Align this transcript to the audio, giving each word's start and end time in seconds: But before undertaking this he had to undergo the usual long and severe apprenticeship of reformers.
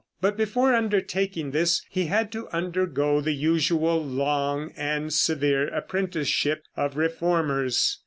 But 0.19 0.35
before 0.35 0.73
undertaking 0.73 1.51
this 1.51 1.83
he 1.87 2.07
had 2.07 2.31
to 2.31 2.47
undergo 2.47 3.21
the 3.21 3.33
usual 3.33 4.03
long 4.03 4.71
and 4.75 5.13
severe 5.13 5.67
apprenticeship 5.67 6.63
of 6.75 6.97
reformers. 6.97 7.99